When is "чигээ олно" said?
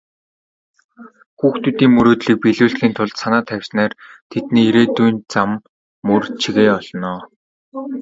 6.41-7.13